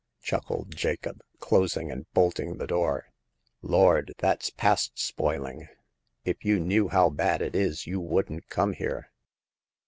"chuckled 0.23 0.75
Jacob, 0.75 1.21
closing 1.39 1.91
and 1.91 2.11
bolting 2.11 2.57
the 2.57 2.65
door." 2.65 3.05
Lord! 3.61 4.15
that's 4.17 4.49
past 4.49 4.97
spoiling. 4.97 5.67
If 6.25 6.43
you 6.43 6.59
knew 6.59 6.87
how 6.87 7.11
bad 7.11 7.39
it 7.43 7.55
is, 7.55 7.85
you 7.85 7.99
wouldn't 8.01 8.49
come 8.49 8.73
here." 8.73 9.11